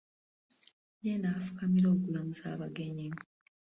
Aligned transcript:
Ye 1.05 1.13
n'afukamira 1.17 1.87
okulamusa 1.95 2.45
abagenyi. 2.55 3.07